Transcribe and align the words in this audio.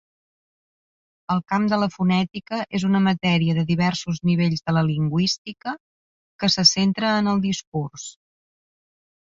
El 1.33 1.41
camp 1.51 1.67
de 1.73 1.77
la 1.81 1.89
fonètica 1.95 2.59
és 2.79 2.85
una 2.87 3.01
matèria 3.09 3.57
de 3.59 3.67
diversos 3.73 4.23
nivells 4.31 4.65
de 4.71 4.75
la 4.77 4.85
lingüística 4.89 5.77
que 6.45 6.53
se 6.57 6.67
centra 6.75 7.13
en 7.23 7.33
el 7.35 7.47
discurs. 7.49 8.09